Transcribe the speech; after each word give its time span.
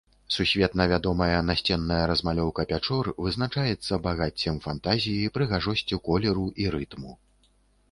Сусветна 0.35 0.83
вядомая 0.91 1.35
насценная 1.49 1.99
размалёўка 2.11 2.65
пячор 2.71 3.11
вызначаецца 3.27 4.01
багаццем 4.09 4.59
фантазіі, 4.65 5.31
прыгажосцю 5.39 6.03
колеру 6.11 6.51
і 6.67 6.71
рытму. 6.77 7.17